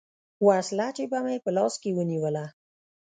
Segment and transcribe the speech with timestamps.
[0.47, 2.45] وسله چې به مې په لاس کښې ونېوله.